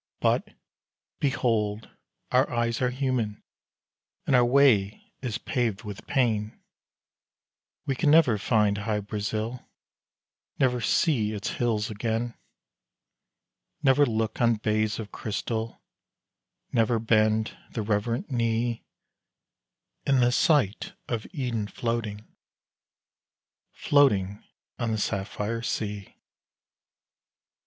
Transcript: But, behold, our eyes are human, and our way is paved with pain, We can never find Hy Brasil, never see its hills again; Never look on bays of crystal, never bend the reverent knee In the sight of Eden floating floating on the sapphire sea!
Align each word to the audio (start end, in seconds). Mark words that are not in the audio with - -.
But, 0.19 0.55
behold, 1.19 1.91
our 2.31 2.49
eyes 2.51 2.81
are 2.81 2.89
human, 2.89 3.43
and 4.25 4.35
our 4.35 4.43
way 4.43 5.13
is 5.21 5.37
paved 5.37 5.83
with 5.83 6.07
pain, 6.07 6.59
We 7.85 7.93
can 7.93 8.09
never 8.09 8.39
find 8.39 8.79
Hy 8.79 8.99
Brasil, 9.01 9.63
never 10.57 10.81
see 10.81 11.33
its 11.33 11.49
hills 11.51 11.91
again; 11.91 12.33
Never 13.83 14.03
look 14.07 14.41
on 14.41 14.55
bays 14.55 14.97
of 14.97 15.11
crystal, 15.11 15.83
never 16.73 16.97
bend 16.97 17.55
the 17.69 17.83
reverent 17.83 18.31
knee 18.31 18.83
In 20.07 20.19
the 20.19 20.31
sight 20.31 20.93
of 21.07 21.27
Eden 21.31 21.67
floating 21.67 22.25
floating 23.71 24.43
on 24.79 24.89
the 24.93 24.97
sapphire 24.97 25.61
sea! 25.61 26.15